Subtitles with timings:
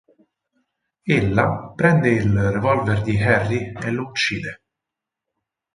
[1.19, 4.63] Ella prende il revolver di Harry e lo uccide.